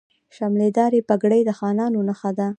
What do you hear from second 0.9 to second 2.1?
پګړۍ د خانانو